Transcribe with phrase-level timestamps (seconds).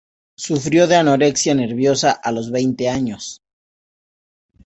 [0.35, 3.43] Sufrió de anorexia nerviosa a los veinte años.